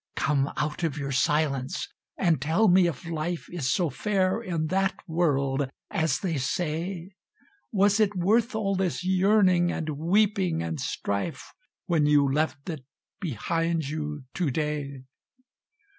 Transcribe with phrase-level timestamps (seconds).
[0.15, 4.95] "Come out of your silence and tell me if Life Is so fair in that
[5.07, 7.11] world as they say;
[7.71, 11.53] Was it worth all this yearning, and weeping, and strife
[11.85, 12.83] When you left it
[13.19, 15.03] behind you to day?